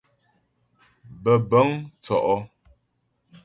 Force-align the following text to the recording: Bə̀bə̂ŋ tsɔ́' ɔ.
Bə̀bə̂ŋ 1.23 1.69
tsɔ́' 2.03 2.25
ɔ. 2.35 2.37